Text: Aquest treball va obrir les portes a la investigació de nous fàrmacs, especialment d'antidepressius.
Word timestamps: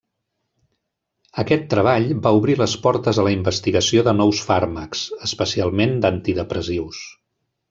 Aquest 1.43 1.67
treball 1.73 2.07
va 2.27 2.31
obrir 2.39 2.55
les 2.61 2.73
portes 2.87 3.19
a 3.19 3.27
la 3.27 3.35
investigació 3.37 4.07
de 4.11 4.17
nous 4.23 4.43
fàrmacs, 4.49 5.05
especialment 5.29 5.95
d'antidepressius. 6.07 7.05